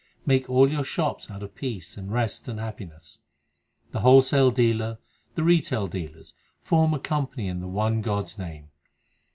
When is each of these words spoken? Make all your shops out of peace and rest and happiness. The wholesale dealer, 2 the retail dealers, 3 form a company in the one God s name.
Make 0.25 0.49
all 0.49 0.71
your 0.71 0.83
shops 0.83 1.29
out 1.29 1.43
of 1.43 1.53
peace 1.53 1.95
and 1.95 2.11
rest 2.11 2.47
and 2.47 2.59
happiness. 2.59 3.19
The 3.91 3.99
wholesale 3.99 4.49
dealer, 4.49 4.95
2 4.95 4.99
the 5.35 5.43
retail 5.43 5.85
dealers, 5.87 6.31
3 6.63 6.67
form 6.67 6.93
a 6.95 6.99
company 6.99 7.47
in 7.47 7.59
the 7.59 7.67
one 7.67 8.01
God 8.01 8.23
s 8.23 8.39
name. 8.39 8.71